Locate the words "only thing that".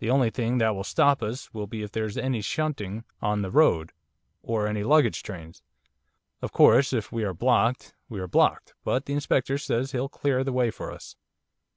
0.10-0.74